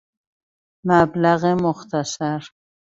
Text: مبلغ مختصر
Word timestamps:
مبلغ 0.87 1.41
مختصر 1.63 2.41